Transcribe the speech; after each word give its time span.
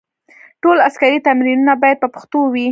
ټول 0.61 0.77
عسکري 0.87 1.17
تمرینونه 1.27 1.73
باید 1.83 1.97
په 2.03 2.07
پښتو 2.15 2.39
وي. 2.53 2.67